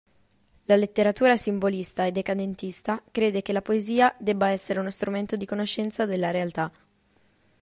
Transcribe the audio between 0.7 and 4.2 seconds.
letteratura simbolista e decadentista crede che la poesia